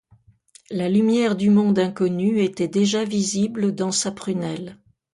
[0.71, 4.79] La lumière du monde inconnu était déjà visible dans sa prunelle.